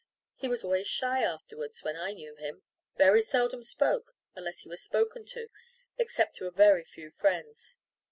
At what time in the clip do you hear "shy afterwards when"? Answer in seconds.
0.87-1.95